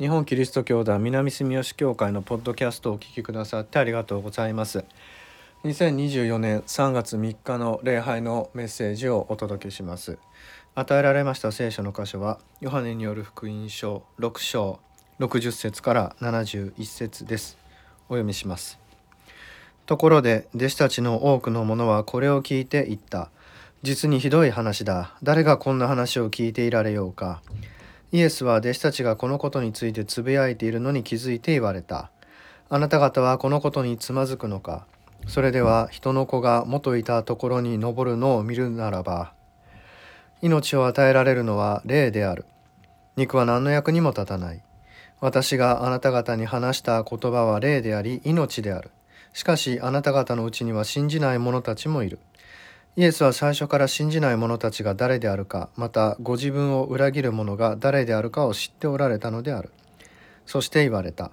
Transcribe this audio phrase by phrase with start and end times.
[0.00, 4.86] 日本キリスト教団南住吉教会のポッドキャストをお聞きくださってありがとうございます。
[5.64, 10.16] 2024年3月3日の礼拝のメッセージをお届けします。
[10.74, 14.80] 与えられました聖書の箇所はヨハネによる福音書6章
[15.18, 17.58] 60節から71節です。
[18.08, 18.78] お読みします。
[19.84, 23.30] ところで弟子たちの多くの者はこれを聞いて言った。
[23.82, 25.18] 実にひどい話だ。
[25.22, 27.42] 誰がこんな話を聞いていられようか。
[28.12, 32.10] イエスは弟子たちがこのことについてつぶやいているのに気づいて言われた。
[32.68, 34.84] あなた方はこのことにつまずくのか。
[35.26, 39.32] それでは人の子が元いたところに登るのを見るならば、
[40.42, 42.46] 命を与えられるのは霊である。
[43.16, 44.62] 肉は何の役にも立たない。
[45.20, 48.90] 私があなた方に話した言葉は霊であり命である。
[49.32, 52.18] しかしあなた方のうちには信じない者たちもいる。
[52.96, 59.70] イエスは最初から信じない者たちが誰であるかまたご自分を裏切る者が誰であるかを知っておられたのである。
[60.44, 61.30] そして言われた。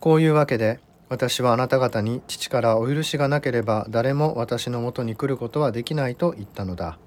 [0.00, 6.98] こういうわけで私はあなた方に父からお許しがなければ誰も私のもとに来ることはできないと言ったのだ。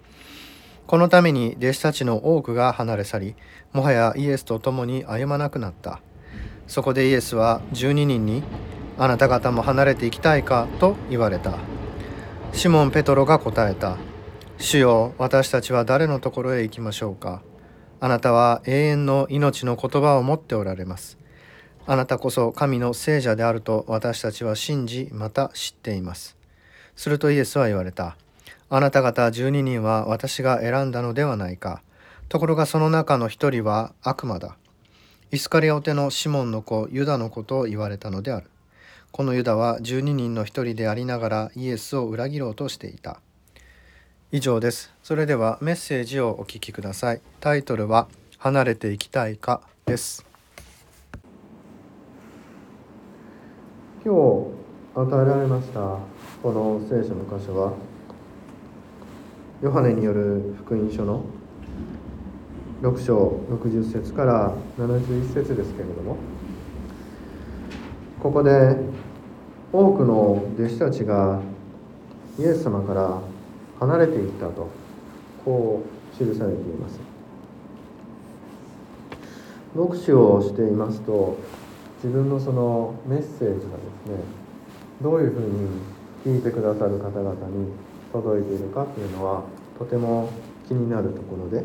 [0.87, 3.35] このために弟子たちの多くが離れ去り
[3.73, 5.99] もはやイエスと共に歩まなくなった。
[6.67, 8.43] そこでイエスは12人に
[8.97, 11.78] 「あなた方も離れていきたいか?」と言われた。
[12.53, 13.97] シモン・ペトロが答えた。
[14.57, 17.41] 主よ、私たちは誰のところへ行きましょうか。
[18.01, 21.17] あなたは永遠の命の言葉を持っておられます。
[21.87, 26.37] あなたこそ神の聖者であると私たちは信じ、また知っています。
[26.95, 28.17] するとイエスは言われた。
[28.69, 31.81] あなた方12人は私が選んだのではないか。
[32.27, 34.57] ところがその中の一人は悪魔だ。
[35.31, 38.49] イスカリオテのシモンの子、ユダのことを言われたのである。
[39.11, 43.19] このユダは12人の一人でありながらイエスを裏切ろうとしていた。
[44.31, 44.93] 以上です。
[45.03, 47.21] それではメッセージをお聞きください。
[47.39, 48.07] タイトルは
[48.37, 50.25] 離れていきたいかです。
[54.05, 54.59] 今日
[54.95, 55.79] 与えられました
[56.41, 57.73] この聖書の箇所は
[59.61, 61.25] ヨハネによる福音書の
[62.81, 66.17] 6章60節から71節ですけれども
[68.21, 68.77] ここで
[69.71, 71.39] 多くの弟子たちが
[72.39, 73.19] イエス様から
[73.79, 74.67] 離れていったと
[75.45, 76.99] こう記されています。
[79.75, 81.37] 読書をしていますと
[82.03, 84.23] 自分のそのメッセージがですね
[85.01, 85.69] どういうふうに
[86.25, 87.71] 聞いてくださる方々に
[88.11, 89.43] 届いているかというのは
[89.77, 90.29] とても
[90.67, 91.63] 気になるところで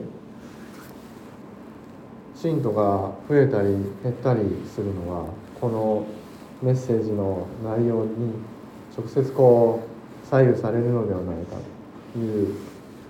[2.37, 3.69] 信徒が増えたり
[4.03, 5.27] 減ったりするのは
[5.61, 6.07] この
[6.65, 8.33] メッセージの内容に
[8.97, 9.87] 直接こ
[10.25, 11.57] う左右されるのではないか
[12.15, 12.57] という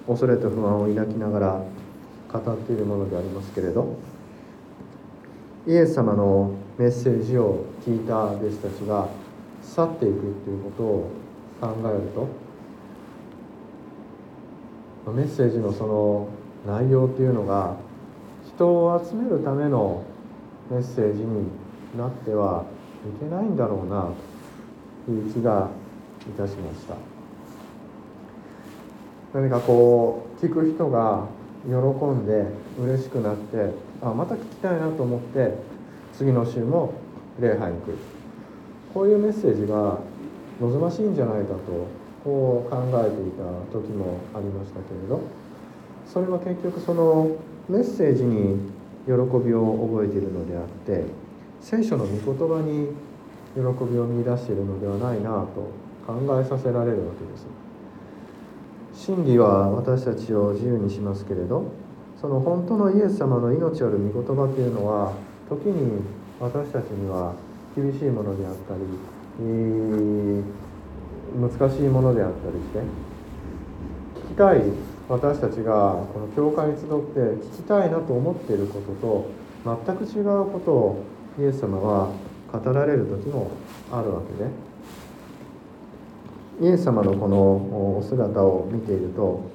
[0.09, 1.63] 恐れと不安を抱きながら
[2.33, 3.97] 語っているものでありますけれど
[5.69, 9.09] イエス様のメッセージを聞いた弟子たちが
[9.63, 11.11] 去っていくっていうことを
[11.61, 12.11] 考える
[15.05, 16.29] とメッセージのその
[16.67, 17.77] 内容っていうのが
[18.45, 20.03] 人を集めるための
[20.71, 21.47] メッセージに
[21.97, 22.65] なっては
[23.09, 24.09] いけないんだろうな
[25.07, 25.71] という気が
[26.29, 26.97] いたしました。
[29.35, 31.27] 何かこう聞く人が
[31.67, 32.47] 喜んで
[32.81, 35.55] 嬉しくなってあまた聞きたいなと思って
[36.17, 36.95] 次の週も
[37.41, 37.99] 礼拝に来る
[38.93, 39.99] こういうメッセージが
[40.61, 41.59] 望ましいんじゃないかと
[42.23, 45.21] こう考えていた時もありましたけれど
[46.07, 47.37] それは結局その
[47.69, 48.61] メッセージに
[49.07, 51.05] 喜びを覚えているのであって
[51.65, 52.89] 聖書の御言葉に
[53.55, 53.61] 喜
[53.91, 55.73] びを見いだしているのではないなと
[56.07, 57.47] 考えさせられるわけです。
[59.07, 61.73] 真理は私たちを自由にしますけれど
[62.21, 65.15] その本当のイエス様の命ある御言葉というのは
[65.49, 66.03] 時に
[66.39, 67.35] 私たちには
[67.75, 68.81] 厳しいものであったり
[71.35, 72.79] 難しいものであったりして
[74.27, 74.63] 聞きたい
[75.09, 79.31] 私たちがこの教会に集って聞きたいなと思っていることと
[79.87, 81.05] 全く違うことを
[81.39, 82.13] イエス様は
[82.53, 83.51] 語られる時も
[83.91, 84.23] あるわ
[86.61, 87.37] けでイエス様のこの
[87.99, 89.51] お姿を見ていると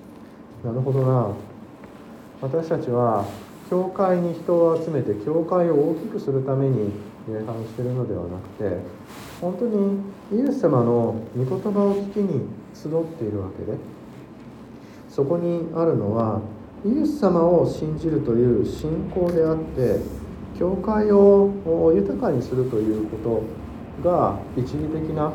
[0.64, 1.34] なるほどな。
[2.42, 3.26] 私たちは
[3.70, 6.92] 教会に人を集めて教会を大きくするために
[7.28, 8.78] 礼拝してるのではなくて
[9.42, 10.00] 本当に
[10.32, 13.78] イエス様の御言葉を聞きに集っているわけで
[15.10, 16.42] そこにあるのは
[16.86, 20.00] イエス様を信じるという信仰であって
[20.60, 23.44] 教会を豊かにするというこ
[24.04, 25.32] とが一義的な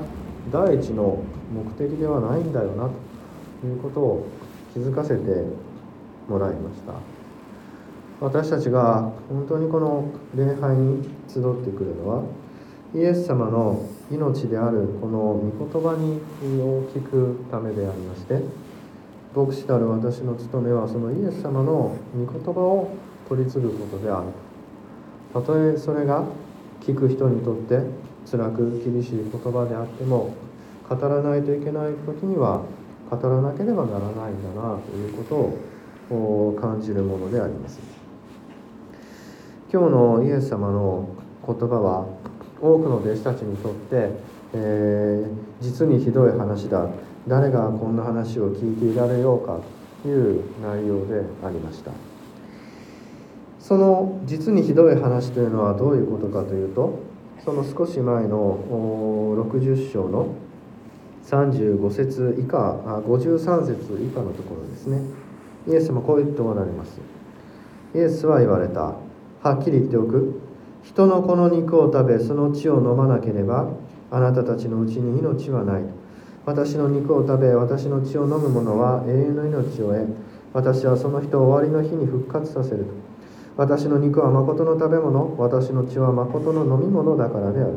[0.53, 2.91] 第一の目的ではないんだよな
[3.62, 4.26] ということを
[4.75, 5.44] 気づかせて
[6.29, 6.93] もらいました。
[8.21, 12.23] 私たちが本当にこの礼拝に集ってくるのは
[12.94, 16.21] イエス様の命であるこの御言葉に
[16.62, 18.41] を聞くためでありまして
[19.35, 22.94] 牧師たる私の務めはそのイエス様の御言葉を
[23.29, 24.44] 取り継ぐことである
[25.35, 26.25] たとえそれが
[26.81, 27.81] 聞く人にとって
[28.31, 30.33] 辛く厳しい言葉であっても
[30.89, 32.63] 語らないといけない時には
[33.11, 35.25] 語らなければならないんだなというこ
[36.09, 37.81] とを感じるものであります。
[39.73, 41.09] 今日のイエス様の
[41.45, 42.07] 言葉は
[42.61, 44.11] 多くの弟子たちにとって、
[44.53, 45.29] えー、
[45.61, 46.87] 実にひどい話だ。
[47.27, 49.59] 誰がこんな話を聞いていられようか
[50.03, 52.13] という内容でありました。
[53.66, 56.99] その実にひどい話というのはどういうことかというと
[57.43, 58.58] その少し前の
[59.49, 60.34] 60章の
[61.25, 62.75] 35節以下
[63.06, 65.00] 53節以下のところですね。
[65.66, 67.00] イエス様こう言っておられます。
[67.94, 68.81] イエスは言われた。
[68.81, 68.99] は
[69.58, 70.43] っきり言っておく。
[70.82, 73.70] 人の子の肉を食べその血を飲まなければ
[74.11, 75.82] あなたたちのうちに命はない。
[76.44, 80.06] 私の肉を食べ私の血を飲む者は永遠の命を得
[80.52, 83.13] 私はその人を終わりの日に復活させると。
[83.56, 87.75] 私の肉は誠の食べ物私の血は誠の飲み物だからである。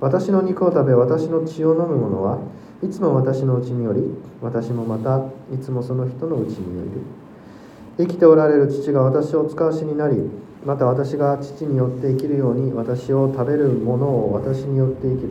[0.00, 2.38] 私の肉を食べ私の血を飲む者は
[2.82, 4.02] いつも私のうちにより
[4.42, 5.24] 私もまた
[5.54, 6.90] いつもその人のうちによる
[7.96, 10.28] 生きておられる父が私を使わしになり
[10.66, 15.28] また私が父によって生きるように私を食べるものを私によって生きる。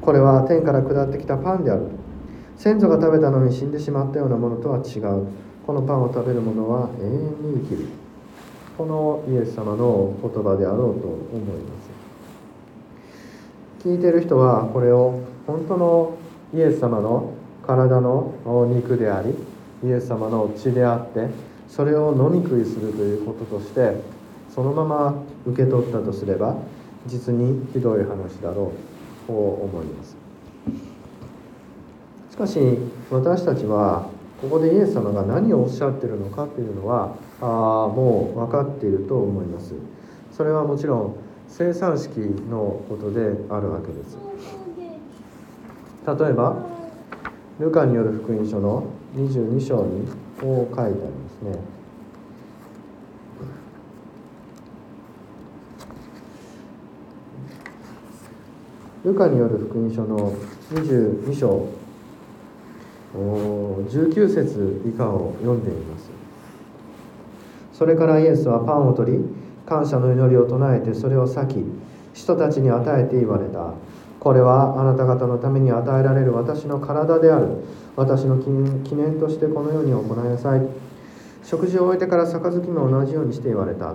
[0.00, 1.88] これは天から下ってきたパンである。
[2.56, 5.26] 先祖が食べたのに死んでしまったようなものとは違う。
[5.66, 8.07] このパンを食べる者は永遠に生きる。
[8.78, 11.74] このイエス様の言葉であろうと思いま
[13.82, 13.88] す。
[13.88, 16.16] 聞いてる人はこれを本当の
[16.54, 17.34] イエス様の
[17.66, 18.32] 体の
[18.72, 19.34] 肉であり
[19.84, 21.26] イエス様の血であって
[21.68, 24.00] それを飲み食いするということとして
[24.54, 26.56] そのまま受け取ったとすれば
[27.06, 28.72] 実にひどい話だろ
[29.26, 30.16] うと思います。
[32.30, 32.78] しかし
[33.10, 34.08] 私たちは
[34.40, 39.74] ここでイエス様が何をおっしゃってるのかというのはあもう分かっていると思います。
[40.32, 41.14] それはもちろん
[41.48, 43.20] 生産式のことで
[43.50, 44.18] あるわけです。
[46.06, 46.56] 例えば
[47.58, 48.86] ルカによる福音書の
[49.16, 50.06] 22章に
[50.40, 51.58] こう書いてありますね。
[59.04, 60.34] ルカによる福音書の
[60.72, 61.66] 22章。
[63.14, 66.10] 19節以下を読んでいます。
[67.78, 69.18] それからイエスはパンを取り
[69.64, 71.64] 感謝の祈りを唱えてそれを裂き
[72.12, 73.72] 人たちに与えて言われた。
[74.18, 77.62] これはあなた方のために与えられる私の体である。
[77.94, 78.50] 私の記
[78.96, 80.66] 念としてこのように行いなさい。
[81.44, 83.94] 食事を終えてから杯も同じようにして言われた。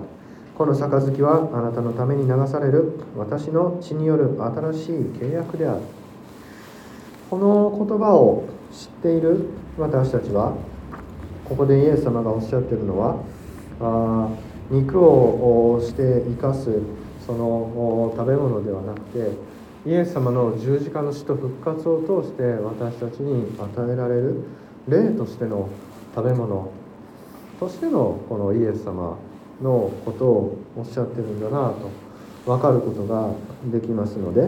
[0.57, 2.93] この杯はあなたのために流される。
[3.17, 5.81] 私の血による新しい契約である。
[7.29, 10.53] この言葉を知っている私たちは
[11.43, 13.17] ここでイエス様がおっしゃっているのは
[13.83, 14.29] あ
[14.71, 16.81] 肉をして生かす
[17.25, 19.31] その食べ物ではなくて
[19.85, 24.43] イエス様の十字架の死と復活を通して私たちに与えられる
[24.87, 25.69] 霊としての
[26.15, 26.71] 食べ物
[27.59, 29.17] としてのこのイエス様
[29.61, 31.89] のことをおっしゃってるんだなと
[32.45, 33.31] 分かることが
[33.71, 34.47] できますので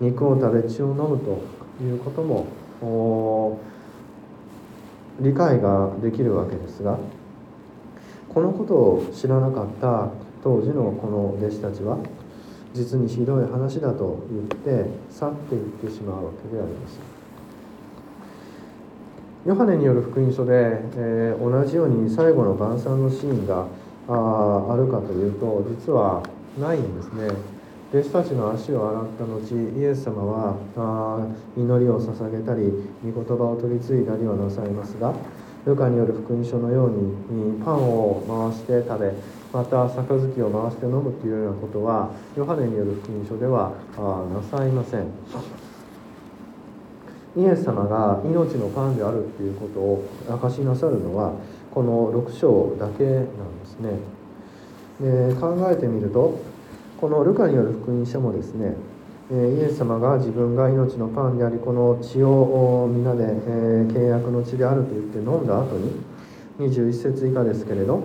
[0.00, 1.42] 肉を食べ血を飲むと
[1.82, 3.60] いうことも
[5.20, 6.98] 理解ができるわけですが
[8.32, 10.08] このことを知らなかった
[10.42, 11.98] 当時のこの弟子たちは
[12.72, 17.00] 実にひどい話だと言って去っていってしまうわけであります。
[19.46, 20.52] ヨハネによる福音書で、
[20.96, 23.66] えー、同じように最後の晩餐のシーンが
[24.06, 26.22] ああるかというと実は
[26.58, 27.60] ないんですね。
[27.92, 29.40] 弟子たちの足を洗った後
[29.76, 32.70] イエス様はあ祈りを捧げたり
[33.02, 35.12] 御言葉を取り継いだりはなさいますが
[35.66, 39.12] ルカによる福音書のようにパンを回して食べ
[39.52, 43.72] また杯を回して飲むというようなことはヨハネによる福音書では
[44.32, 45.06] なさいません。
[47.36, 51.32] イエス様が命のパンであるということを明かしなさるのは
[51.72, 53.90] この6章だけなんですね。
[55.00, 56.40] で考えてみると
[57.00, 58.74] このルカによる福音書もですね
[59.30, 65.92] イエス様が自分が命のパンでありこの血を皆で契約の血であると言って飲んだ後に
[66.58, 68.02] 21節以下ですけれど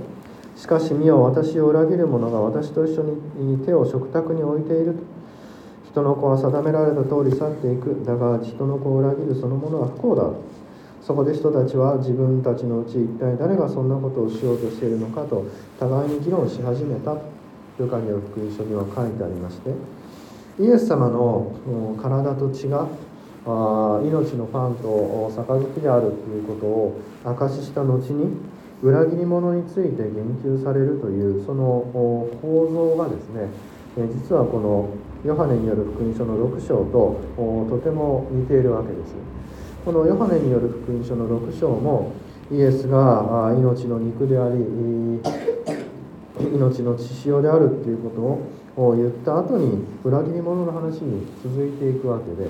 [0.55, 3.01] しかし見よ私を裏切る者が私と一緒
[3.38, 4.96] に手を食卓に置いている
[5.89, 8.05] 人の子は定められた通り去っていく。
[8.05, 10.29] だが人の子を裏切るそのものは不幸だ
[11.01, 15.46] そこで人たちは自分たちのうち一体誰がそんなことをしようとしているのかと
[15.79, 17.17] 互いに議論し始めた
[17.79, 19.72] ルカによる福音書には書いてありまして
[20.58, 21.52] イエス様の
[22.02, 22.88] 体と血が
[23.46, 28.38] 命のパンと杯であるということを証しした後に
[28.82, 31.90] 裏切り者について言及されるというその
[32.42, 33.50] 構造がですね
[33.98, 34.90] 実はこの
[35.26, 37.20] ヨハネによる福音書の6章と
[37.70, 39.14] とても似ているわけです。
[39.84, 42.14] このヨハネによる福音書の6章も
[42.52, 44.56] イエスが命の肉であり
[46.40, 48.42] 命の血潮であるっていうことを
[48.77, 52.50] を言った後に裏切り者の話に続いていくわけで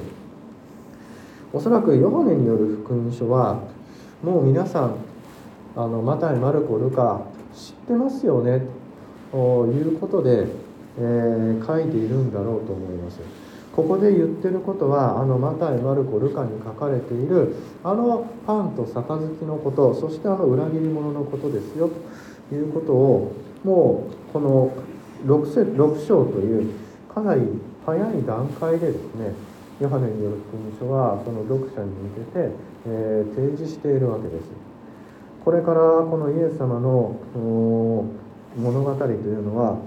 [1.54, 3.62] おそらくヨハネによる福音書は
[4.24, 4.96] もう皆さん
[5.76, 7.22] あのマタイ・マルコ・ルカ
[7.54, 8.66] 知ってますよね
[9.32, 10.48] ということで、
[10.98, 13.20] えー、書いているんだろうと思います。
[13.76, 21.92] ここで言ってることはあのマタイ・マルコ・ルカに書かれているあのパンと杯のことそしてあの裏切り者のことですよ
[22.50, 23.34] ということを
[23.66, 24.72] もうこの
[25.26, 26.74] 6, 6章という
[27.14, 27.42] かなり
[27.86, 29.34] 早い段階でですね
[29.80, 32.52] ヨハネによる福音書はその読者に向けて、
[32.88, 34.44] えー、提示しているわけです。
[35.44, 37.20] これからこのイエス様の
[38.58, 39.78] 物語というのは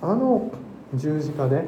[0.00, 0.50] あの
[0.94, 1.64] 十字架で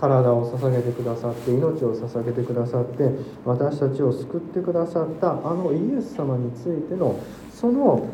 [0.00, 3.10] 体を捧げてくださって命を捧げてくださって
[3.44, 7.18] 私たちを救ってくださったあのイエス様についての
[7.52, 8.08] その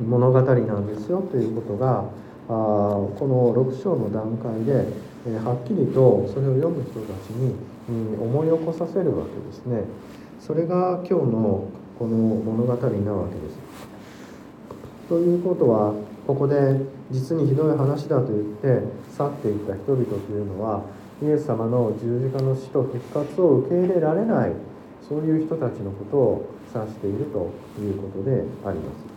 [0.00, 2.04] 物語なんですよということが
[2.48, 4.86] あこの6章の段階で、
[5.26, 7.54] えはっきりとそれを読む人たちに、
[7.88, 9.84] うん、思い起こさせるわけですね。
[10.40, 13.58] それが今日のこの物語なわけです。
[15.08, 15.94] ということは
[16.26, 18.82] ここで実にひどい話だと言って
[19.16, 20.82] 去っていった人々というのは
[21.22, 24.52] イエス様の十字架の死と復活を受け入れられない
[25.06, 29.13] そういう人たちのことを指しているということであります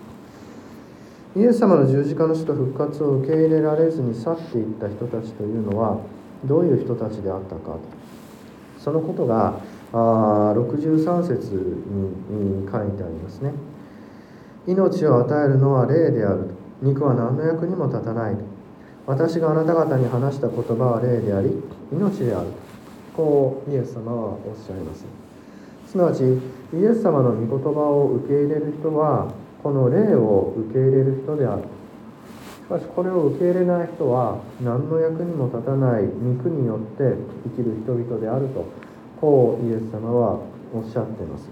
[1.38, 6.00] イエス様の十字架の死と復活を受け入れられずに去っていった人たちというのは
[6.44, 7.78] どういう人たちであったか
[8.80, 9.62] そのことが
[9.94, 13.54] あ63節に書いてありますね。
[14.66, 16.50] 命を与えるのは霊である
[16.82, 18.36] 肉は何の役にも立たない
[19.06, 21.52] 私があなた方に話した言葉は霊であり
[21.92, 22.48] 命である
[23.16, 25.06] こうイエス様はおっしゃいます。
[25.86, 29.32] すなわちイエス様の御言葉を受け入れる人は
[29.68, 31.64] この霊を受け入れる人である。
[31.64, 31.68] し
[32.70, 36.04] かしこれを受け入れない人は何の役にも立たない。
[36.04, 38.64] 肉によって生きる人々であると
[39.20, 40.40] こうイエス様は
[40.74, 41.50] おっしゃっています。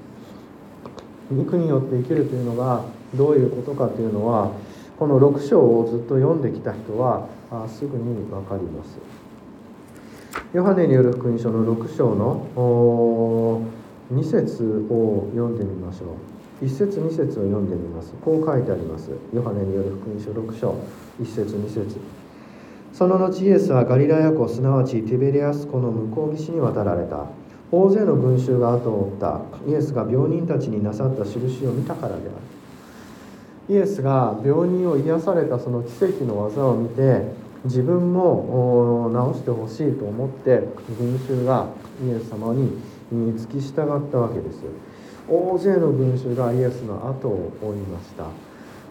[1.29, 4.51] 肉によって生きるというのがどういうことかというのは
[4.97, 8.97] この6章をずっと読んできた人はあすぐに分かります。
[10.53, 13.61] ヨハネによる福音書の6章の
[14.09, 16.34] 2節を読んでみましょう。
[16.61, 18.13] 1節2節を読んでみます。
[18.23, 19.11] こう書いてあります。
[19.33, 20.75] ヨハネによる福音書6章。
[21.21, 21.99] 1節2節。
[22.93, 27.25] その後イエスはガリラヤ湖すなわちテベリアス湖の向こう岸に渡られた。
[27.71, 29.41] 大勢の群衆が後を追った。
[29.69, 32.31] イエスが病人たちになさった印を見たからである。
[33.67, 37.23] イエスが病人を癒されたその奇跡の技を見て
[37.65, 40.61] 自分も治してほしいと思って
[40.97, 41.67] 群衆が
[42.05, 42.79] イエス様に
[43.37, 44.61] 付き従ったわけです。
[45.27, 48.25] 大勢の群衆がイエスの後を追いました。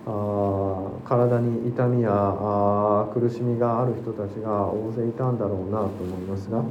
[0.07, 6.63] あ体に痛みやあ苦しみがある人たちが大勢いたんだろうなと思いますが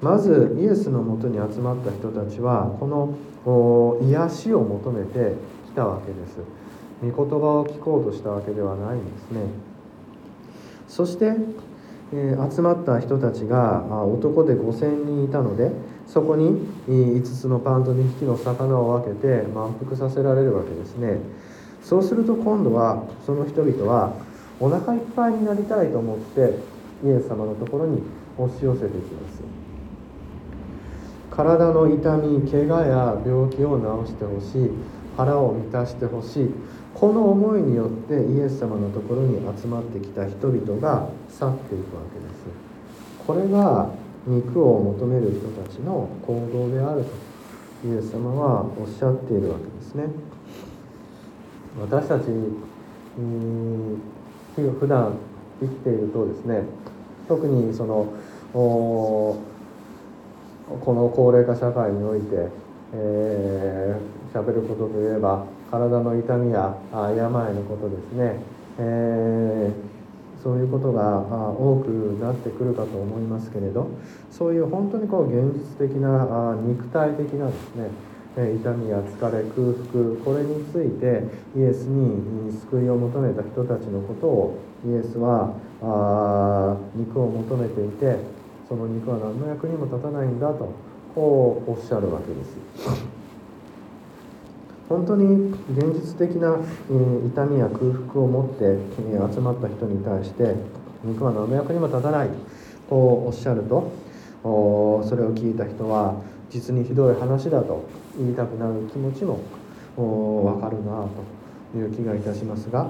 [0.00, 5.34] まずイエスのもとに集まった人たちはこの癒しを求めて
[5.66, 6.38] きたわけです。
[7.02, 9.40] 御言葉を聞こうとしたわけではないんですね。
[10.88, 11.34] そして、
[12.12, 15.72] え、集まった人たちが男で5,000人いたので
[16.06, 21.18] そこに5つのパンと2匹の魚を分けて満腹させられるわけですね。
[21.82, 24.14] そうすると今度はその人々は
[24.60, 26.58] お腹いっぱいになりたいと思って
[27.04, 28.02] イエス様のところに
[28.38, 29.42] 押し寄せてきます。
[31.30, 34.70] 体の痛み怪我や病気を治してほしい。
[35.16, 36.50] 腹を満たしてほしい。
[36.94, 42.44] この思いによってイエス様のところに集まってきた人々が去っていくわけです。
[43.26, 43.90] これが
[44.26, 47.04] 肉を求める人たちの行動である
[47.82, 50.04] とイエス様はおっしゃっているわけですね。
[51.80, 52.28] 私たち
[53.18, 54.00] うん
[54.56, 55.14] 普段
[55.60, 56.62] 生きているとですね
[57.28, 58.12] 特にその
[58.52, 59.36] こ
[60.70, 62.48] の高齢化社会において
[62.96, 68.40] えー、喋ることといえば体の痛みや病のことですね、
[68.78, 71.20] えー、そういうことが
[71.54, 71.86] 多く
[72.20, 73.88] なってくるかと思いますけれど
[74.32, 77.90] そういう本当にこう現実的な肉体的なですね
[78.36, 81.22] 痛みや疲れ空腹これについて
[81.56, 88.18] イエスに救いを求めた人たちのことをイエスはあ肉を求めていて
[88.68, 90.74] その肉は何の役にも立たないんだと
[91.14, 93.13] こうおっしゃるわけです。
[94.88, 96.56] 本当に現実的な
[97.26, 98.76] 痛みや空腹を持って
[99.34, 100.54] 集まった人に対して
[101.02, 102.28] 肉は何の役にも立たない
[102.88, 103.90] こうおっしゃると
[104.42, 107.84] それを聞いた人は実にひどい話だと
[108.18, 109.40] 言いたくなる気持ちも
[110.44, 111.06] わかるな
[111.72, 112.88] という気がいたしますが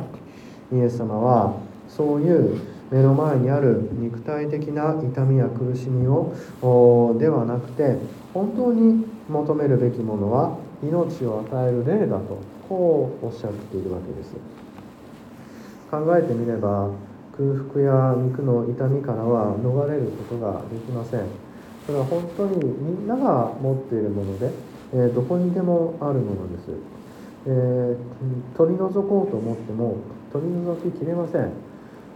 [0.73, 1.55] イエス様は
[1.89, 2.61] そういう
[2.91, 7.97] 目の前にある肉体的な痛みや苦しみをではなくて
[8.33, 12.39] 本当に求めるべきものは命を与える霊だと
[12.69, 14.35] こうおっしゃっているわけです。
[15.91, 16.91] 考えてみれば
[17.37, 21.21] 空腹や肉の痛みからは逃れることができません。
[21.87, 24.51] それは本当にみんなが持っているもので、
[24.95, 26.71] えー、どこにでもあるものです、
[27.47, 29.99] えー、取り除こうと思っても
[30.33, 31.53] 取り除ききれません。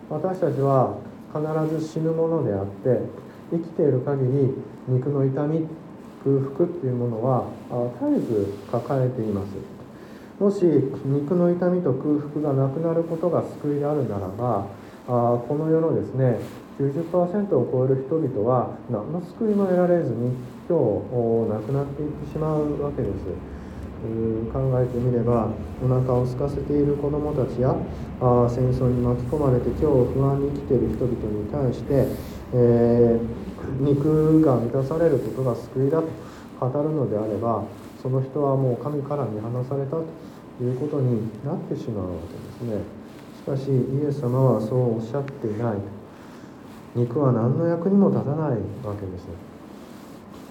[0.08, 0.96] 私たちは
[1.34, 3.00] 必ず死ぬものであって
[3.50, 4.54] 生きている限り
[4.88, 5.66] 肉の痛み
[6.25, 7.46] 空腹っていうものは
[8.00, 9.78] 絶えず抱えています。
[10.38, 10.64] もし
[11.04, 14.66] 肉の痛みと空腹がなくなることが救いであるならば
[15.06, 16.38] この世のですね
[16.78, 20.30] 90%を超える人々は何の救いも得られずに
[20.68, 23.58] 今日亡くなっていってしまうわけです。
[24.52, 25.50] 考えてみれば
[25.82, 27.75] お腹を空かせている子どもたちや
[28.20, 32.06] あ戦争に巻き込まれて今日不安に生きている人々に対して、
[32.54, 33.48] えー、
[33.80, 36.08] 肉が満たされることが救いだと
[36.60, 37.64] 語るのであれば
[38.02, 40.04] その人はもう神から見放されたと
[40.62, 42.82] いうことになってしまうわけですね。
[43.36, 45.76] しかしイエス様はそうおっしゃっていない。
[46.94, 48.50] 肉は何の役にも立たない
[48.84, 49.28] わけです。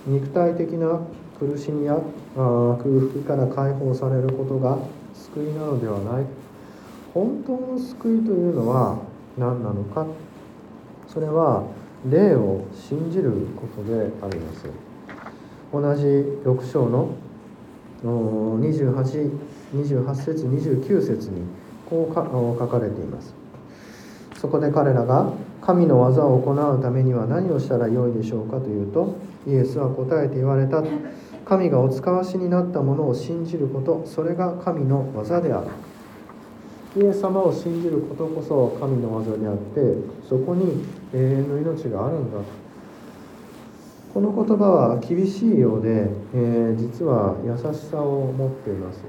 [0.05, 1.01] 肉体的な
[1.39, 1.99] 苦しみや
[2.35, 4.77] 空腹から解放されることが
[5.13, 6.25] 救いなのではない。
[7.13, 8.99] 本当の救いというのは
[9.37, 10.05] 何なのか。
[11.07, 11.63] それは
[12.06, 14.70] 霊を信じることであります。
[15.74, 17.10] 同じ6章の
[18.03, 19.31] 28
[19.74, 21.42] 28節29節に
[21.90, 22.16] こう
[22.60, 23.33] 書かれています。
[24.36, 30.83] そこで彼らが神の技を行うためには何をしたらよいでしょうかというとイエスは答えて言われた。
[31.46, 34.03] 神がお使わしになったものを信じること。
[34.05, 35.68] それが神の技である。
[36.98, 39.81] イエス様を信じることこそ神の技であって
[40.27, 40.83] そこに
[41.14, 42.40] 永遠の命があるんだ
[44.14, 49.03] この言葉は厳しいようで、えー、実は優しさを持っています。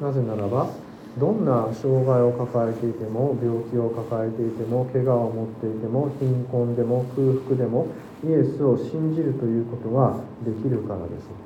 [0.00, 0.70] なぜならば
[1.18, 7.88] どんな障害を抱えていても病気を抱えていても怪我を持っていても貧困でも空腹でも
[8.24, 11.45] イエスを信じるということはできるからです。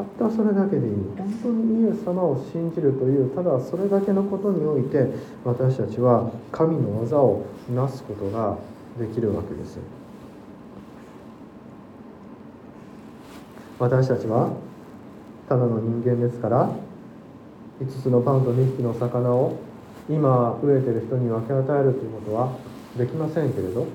[0.00, 5.08] たったそれだけでいい本当にイエス様を信じるというただそれだけのことにおいて
[5.44, 8.56] 私たちは神の技をなすことが
[8.98, 9.78] できるわけです。
[13.78, 14.52] 私たちは
[15.48, 16.70] ただの人間ですから
[17.80, 19.56] 5つのパンと2匹の魚を
[20.08, 22.58] 今飢えてる人に分け与えるということは
[22.98, 23.86] できませんけれど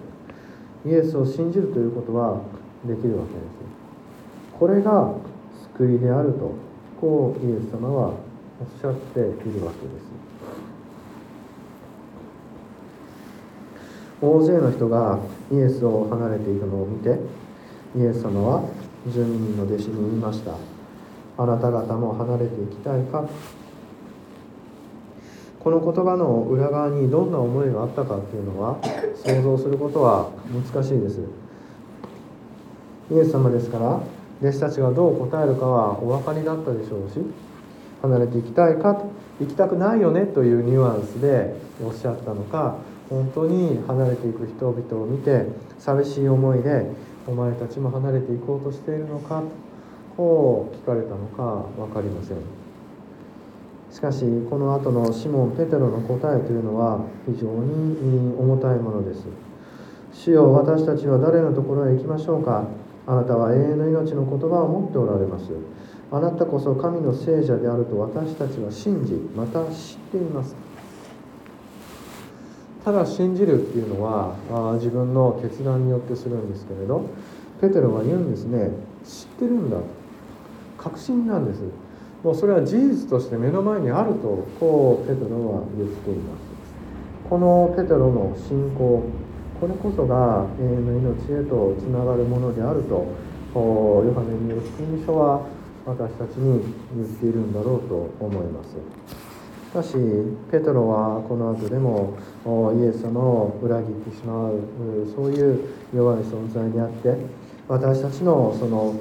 [0.87, 2.41] イエスを信じるということは
[2.83, 3.45] できるわけです。
[4.59, 5.13] これが
[5.77, 6.53] 救いであると
[7.01, 8.15] こうイエス様はおっ
[8.81, 10.05] しゃっているわけです。
[14.21, 15.19] 大勢の人が
[15.51, 17.19] イエスを離れているのを見て
[17.97, 18.63] イエス様は
[19.09, 20.53] 12人の弟子に言いました。
[21.37, 23.27] あなた方も離れていきたいか。
[25.59, 28.77] この言葉の裏側にどんな思いがあったかっていうのは
[29.15, 30.29] 想像することは
[30.73, 31.19] 難しいです。
[33.11, 33.99] イエス様ですから
[34.41, 37.19] 弟子たちがどう答えるかはお分かりだったでしょうし
[38.01, 39.01] 離れていきたいか
[39.39, 42.77] 行きたくないよねというニュアンスでおっしゃったのか
[43.09, 45.47] 本当に離れていく人々を見て
[45.79, 46.85] 寂しい思いで
[47.27, 49.47] お前たちも離れていこうとしているのかと
[50.17, 52.37] こう聞かれたのか分かりません。
[53.91, 59.25] しかしこの後のシモン・ペテロの答えというのは非常に重たいものです。
[60.13, 62.65] 主よ私たちは誰のところへ行きましょうか？
[63.07, 65.45] あなたは永遠の命の言葉を持っておられます。
[66.11, 70.55] あなたこそ神の聖者であると私たちは信じまた知っています。
[72.83, 77.09] ただ信じるっていうのはあ自分の決断によってするんですけれど
[77.59, 78.69] ペテロは言うんですね。
[79.03, 79.77] 知ってるんだ
[80.77, 81.61] 確信なんです。
[82.23, 86.55] もうそれは事実として目の前にあるとこうペテロは言っています。
[87.29, 89.03] このペテロの信仰
[89.59, 93.07] これこそが永遠の命へとつながるものであると
[93.53, 95.47] ヨハネによる福音書は
[95.85, 96.61] 私たちに
[96.95, 98.75] 言っているんだろうと思います。
[98.75, 98.77] し
[99.73, 99.97] かし
[100.51, 102.17] ペトロはこの後でも
[102.79, 104.61] イエス様を裏切ってしまう
[105.15, 105.59] そういう
[105.93, 107.15] 弱い存在であって
[107.67, 108.95] 私たちのその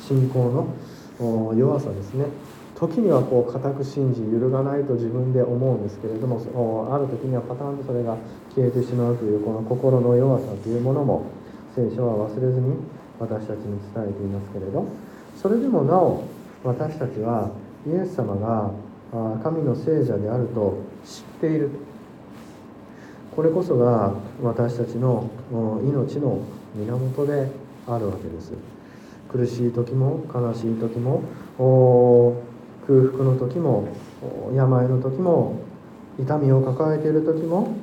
[0.00, 0.66] 信仰
[1.20, 2.26] の弱さですね。
[2.78, 6.38] 時にはこう固く信じ揺るがないと自分で思うんですけれども
[6.92, 8.16] ある時にはパターンとそれが
[8.58, 11.26] 消えてしまうというこの心の弱さというものも
[11.76, 12.74] 聖書は忘れずに
[13.20, 14.84] 私たちに伝えていますけれど
[15.40, 16.24] それでもなお
[16.64, 17.52] 私たちは
[17.86, 18.72] イエス様が
[19.44, 21.70] 神の聖者であると知っている。
[23.34, 25.30] これこそが私たちの
[25.84, 26.40] 命の
[26.74, 27.48] 源で
[27.86, 28.52] あるわけです。
[29.30, 31.22] 苦しい時も悲しい時も
[32.86, 33.88] 空腹の時も
[34.52, 35.60] 病の時も
[36.18, 37.76] 痛みを抱えている時も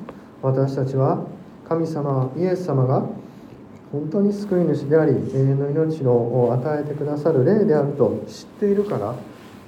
[0.45, 1.25] 私たちは
[1.67, 3.03] 神様イエス様が
[3.91, 9.15] 本当に救い主であり永遠の命を与えてくださる霊であると知っているから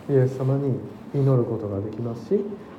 [0.07, 0.79] イエス様に
[1.15, 2.35] 祈ることができますし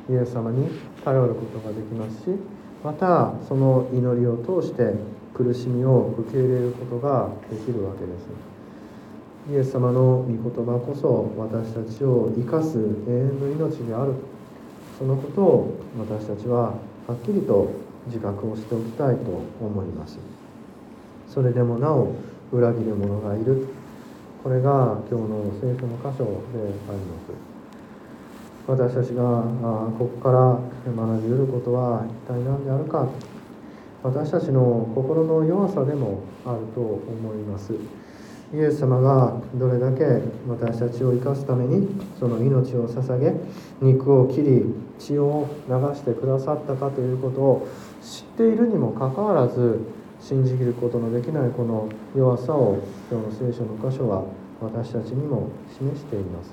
[0.08, 0.68] イエス様に
[1.04, 2.36] 頼ることができますし
[2.84, 4.94] またその祈りを通して
[5.34, 8.28] 苦しみを受け入れることができるわけです。
[9.50, 14.14] イエス様の御言葉こそ私たちを生かす永遠の命である
[14.98, 16.74] そのことを私たちは
[17.08, 20.18] はっきりと自覚をしておきたいと思います。
[21.28, 22.14] それでもなお
[22.52, 23.68] 裏切る者がいる。
[24.42, 27.48] これが今日の聖書の箇所であります。
[28.66, 29.42] 私たちが
[29.98, 30.58] ここから
[30.92, 33.08] 学びうることは一体何であるか。
[34.02, 37.72] 私たちの心の弱さでもあると思います。
[38.54, 40.04] イエス様がどれだけ
[40.48, 41.86] 私たちを生かすために
[42.18, 43.34] その命を捧げ
[43.82, 44.64] 肉を切り
[44.98, 47.68] 血を流してくださったかということを
[48.08, 49.80] 知っているにもかかわらず
[50.18, 52.78] 信じきることのできないこの弱さを
[53.10, 54.24] 今日の聖書の箇所は
[54.62, 56.52] 私たちにも示しています。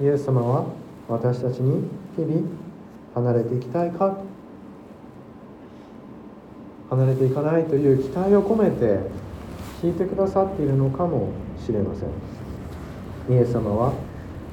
[0.00, 0.66] イエス様は
[1.08, 2.46] 私たちに日々
[3.14, 4.18] 離れていきたいか？
[6.90, 9.00] 離れていかないという期待を込めて
[9.82, 11.30] 聞いてくださっているのかも
[11.64, 13.34] しれません。
[13.34, 13.92] イエス様は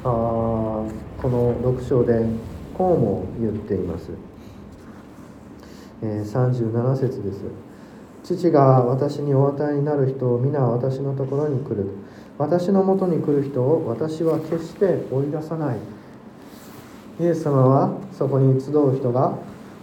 [0.03, 0.07] あ
[1.21, 2.25] この6章で
[2.77, 4.09] こうも言っています、
[6.01, 7.43] え、37節です。
[8.23, 11.87] 父が私にお与えになる人を皆私のところに来る。
[12.37, 15.77] 私のもとに来る人を私は決して追い出さない。
[17.19, 19.37] イエス様はそこに集う人が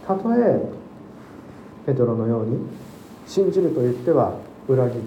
[0.06, 0.60] たとえ
[1.86, 2.58] ペトロのように
[3.26, 4.36] 信じると言っては
[4.68, 5.02] 裏切り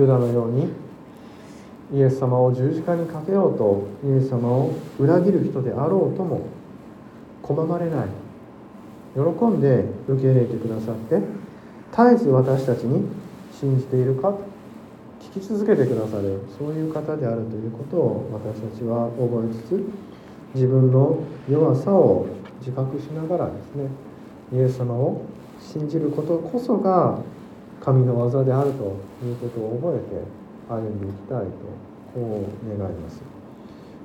[0.00, 0.68] ユダのように
[1.92, 6.46] イエス様を十字架にかけようとイエス様を裏切る人であろうとも
[7.42, 8.21] 拒まれない。
[9.14, 11.20] 喜んで受け入れてくださって
[11.90, 13.06] 絶えず私たちに
[13.52, 14.34] 信じているか
[15.20, 19.84] 聞き続けてくださるそういう方であるということを私たちは覚えつつ
[20.54, 22.26] 自分の弱さを
[22.60, 23.88] 自覚しながらですね
[24.52, 25.22] イエス様を
[25.60, 27.18] 信じることこそが
[27.80, 31.50] 神の技であるということを覚えて歩んでいきたいと
[32.14, 33.22] こう願います。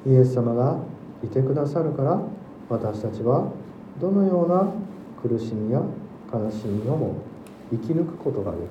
[0.05, 0.79] イエス様が
[1.23, 2.21] いてくださるから
[2.69, 3.51] 私たちは
[3.99, 4.71] どのような
[5.27, 5.81] 苦しみや
[6.31, 7.21] 悲しみをも
[7.71, 8.67] 生き抜くことができる。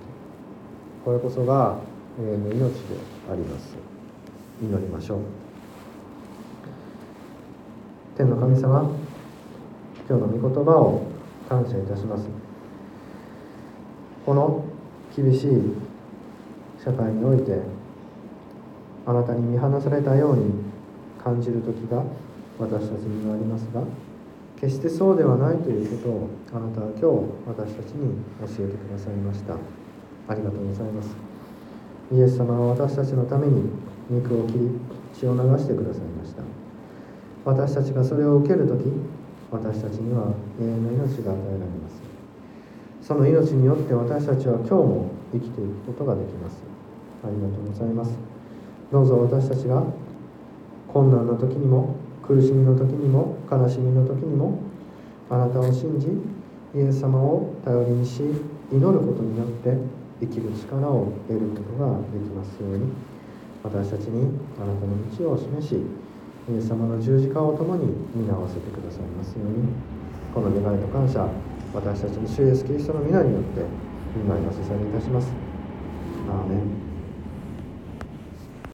[1.05, 1.79] これこそが
[2.19, 2.97] 永遠の命で
[3.31, 3.77] あります。
[4.63, 5.19] 祈りましょう。
[8.17, 8.91] 天の神様
[10.09, 11.03] 今日の御言葉を
[11.49, 12.27] 感謝いたします。
[14.25, 14.65] この
[15.15, 15.73] 厳しい
[16.83, 17.61] 社会において
[19.07, 20.53] あなたに見放されたように
[21.23, 22.03] 感じる時が
[22.59, 23.83] 私たちにはありますが
[24.57, 29.55] 決してそうではないということをあなたは今日私たちに教えてくださいました。
[29.55, 31.15] ありがとうございます。
[32.13, 33.69] イエス様は私たちのために
[34.09, 34.71] 肉を切り
[35.13, 36.43] 血を流してくださいました。
[37.45, 38.91] 私たちがそれを受ける時
[39.51, 42.01] 私たちには永遠の命が与えられます。
[43.03, 46.57] その命によって私たちは今日も生きていくことができます。
[47.25, 48.19] ありがとうございます。
[48.91, 49.85] どうぞ私たちが
[50.89, 51.95] 困難な時にも
[52.27, 54.59] 苦しみの時にも悲しみの時にも
[55.31, 56.09] あなたを信じ
[56.75, 58.23] イエス様を頼りにし
[58.73, 59.77] 祈ることによって
[60.21, 62.93] 生きる力を得ることができますように
[63.63, 65.77] 私たちにあなたの道を示し
[66.49, 69.69] イエス様の十字架を共に担わせてくださいますように
[70.35, 71.29] この願いと感謝
[71.75, 73.61] 私たちに主イエスキリストの皆によって
[74.17, 75.29] 今お捧げいたします。
[76.29, 76.86] アーメ